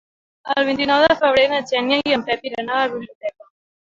[0.53, 3.49] El vint-i-nou de febrer na Xènia i en Pep iran a la biblioteca.